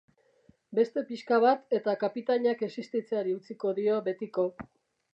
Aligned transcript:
Beste 0.79 1.03
pixka 1.09 1.39
bat, 1.43 1.69
eta 1.79 1.95
kapitainak 2.05 2.65
existitzeari 2.71 3.39
utziko 3.41 3.79
dio 3.83 4.03
betiko. 4.09 4.53